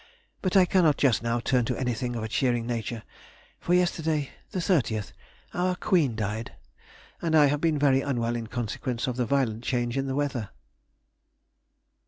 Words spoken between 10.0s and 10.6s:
the weather....